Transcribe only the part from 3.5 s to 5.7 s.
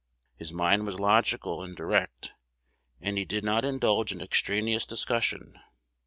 indulge in extraneous discussion.